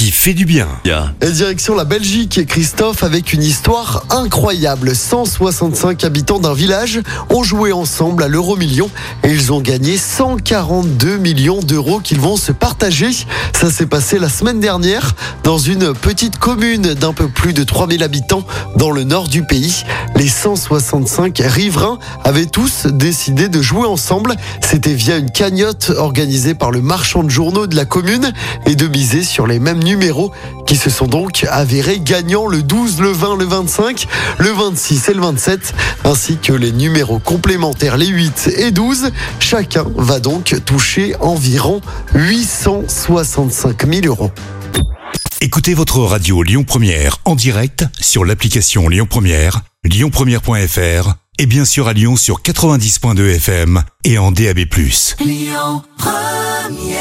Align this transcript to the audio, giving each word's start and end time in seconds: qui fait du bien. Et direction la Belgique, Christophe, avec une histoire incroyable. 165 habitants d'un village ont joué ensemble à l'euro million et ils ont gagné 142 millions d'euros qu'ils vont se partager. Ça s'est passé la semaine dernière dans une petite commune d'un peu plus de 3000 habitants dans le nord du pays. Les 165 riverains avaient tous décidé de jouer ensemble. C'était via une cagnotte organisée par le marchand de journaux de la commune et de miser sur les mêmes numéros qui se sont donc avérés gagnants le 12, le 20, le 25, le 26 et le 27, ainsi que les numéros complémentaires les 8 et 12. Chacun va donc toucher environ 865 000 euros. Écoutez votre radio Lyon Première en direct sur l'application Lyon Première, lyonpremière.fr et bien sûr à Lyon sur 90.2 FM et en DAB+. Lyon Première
qui 0.00 0.12
fait 0.12 0.32
du 0.32 0.46
bien. 0.46 0.66
Et 1.20 1.30
direction 1.30 1.74
la 1.74 1.84
Belgique, 1.84 2.46
Christophe, 2.46 3.02
avec 3.02 3.34
une 3.34 3.42
histoire 3.42 4.02
incroyable. 4.08 4.96
165 4.96 6.04
habitants 6.04 6.38
d'un 6.38 6.54
village 6.54 7.02
ont 7.28 7.42
joué 7.42 7.72
ensemble 7.72 8.22
à 8.22 8.28
l'euro 8.28 8.56
million 8.56 8.88
et 9.24 9.30
ils 9.30 9.52
ont 9.52 9.60
gagné 9.60 9.98
142 9.98 11.18
millions 11.18 11.60
d'euros 11.60 12.00
qu'ils 12.00 12.18
vont 12.18 12.38
se 12.38 12.50
partager. 12.50 13.10
Ça 13.52 13.70
s'est 13.70 13.84
passé 13.84 14.18
la 14.18 14.30
semaine 14.30 14.58
dernière 14.58 15.14
dans 15.44 15.58
une 15.58 15.92
petite 15.92 16.38
commune 16.38 16.94
d'un 16.94 17.12
peu 17.12 17.28
plus 17.28 17.52
de 17.52 17.62
3000 17.62 18.02
habitants 18.02 18.46
dans 18.76 18.92
le 18.92 19.04
nord 19.04 19.28
du 19.28 19.42
pays. 19.42 19.84
Les 20.16 20.28
165 20.28 21.42
riverains 21.44 21.98
avaient 22.24 22.46
tous 22.46 22.86
décidé 22.86 23.48
de 23.48 23.60
jouer 23.60 23.86
ensemble. 23.86 24.34
C'était 24.62 24.94
via 24.94 25.18
une 25.18 25.30
cagnotte 25.30 25.92
organisée 25.94 26.54
par 26.54 26.70
le 26.70 26.80
marchand 26.80 27.22
de 27.22 27.28
journaux 27.28 27.66
de 27.66 27.76
la 27.76 27.84
commune 27.84 28.32
et 28.64 28.76
de 28.76 28.86
miser 28.86 29.24
sur 29.24 29.46
les 29.46 29.58
mêmes 29.58 29.82
numéros 29.90 30.32
qui 30.66 30.76
se 30.76 30.88
sont 30.88 31.06
donc 31.06 31.44
avérés 31.50 31.98
gagnants 31.98 32.46
le 32.46 32.62
12, 32.62 33.00
le 33.00 33.10
20, 33.10 33.38
le 33.38 33.44
25, 33.44 34.06
le 34.38 34.50
26 34.50 35.08
et 35.08 35.14
le 35.14 35.20
27, 35.20 35.74
ainsi 36.04 36.36
que 36.38 36.52
les 36.52 36.70
numéros 36.70 37.18
complémentaires 37.18 37.96
les 37.96 38.06
8 38.06 38.50
et 38.56 38.70
12. 38.70 39.10
Chacun 39.40 39.84
va 39.96 40.20
donc 40.20 40.54
toucher 40.64 41.16
environ 41.20 41.80
865 42.14 43.86
000 43.92 44.06
euros. 44.06 44.30
Écoutez 45.40 45.74
votre 45.74 45.98
radio 46.00 46.42
Lyon 46.42 46.64
Première 46.64 47.18
en 47.24 47.34
direct 47.34 47.84
sur 47.98 48.24
l'application 48.24 48.88
Lyon 48.88 49.06
Première, 49.10 49.62
lyonpremière.fr 49.84 51.14
et 51.38 51.46
bien 51.46 51.64
sûr 51.64 51.88
à 51.88 51.94
Lyon 51.94 52.16
sur 52.16 52.42
90.2 52.42 53.36
FM 53.36 53.82
et 54.04 54.18
en 54.18 54.30
DAB+. 54.30 54.58
Lyon 55.24 55.82
Première 55.96 56.99